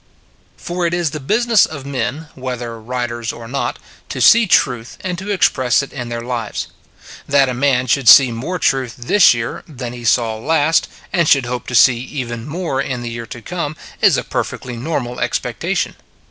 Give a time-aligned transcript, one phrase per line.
[0.57, 3.77] For it is the business of men, whether writers or not,
[4.09, 6.69] to see truth and to express it in their lives.
[7.29, 11.45] That a man should see more truth this year than he saw last, and should
[11.45, 15.95] hope to see even more in the year to come, is a perfectly normal expectation.